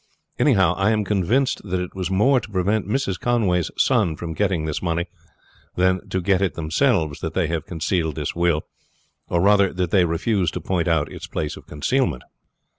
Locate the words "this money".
4.65-5.05